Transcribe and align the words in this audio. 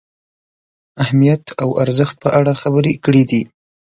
اهمیت 1.03 1.43
او 1.61 1.69
ارزښت 1.83 2.15
په 2.23 2.29
اړه 2.39 2.53
خبرې 2.61 2.93
کړې 3.05 3.23
دي. 3.31 3.41